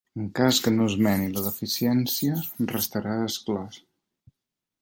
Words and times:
En 0.19 0.27
cas 0.37 0.61
que 0.67 0.71
no 0.77 0.87
esmeni 0.91 1.27
la 1.35 1.43
deficiència, 1.49 2.41
restarà 2.75 3.15
exclòs. 3.29 3.83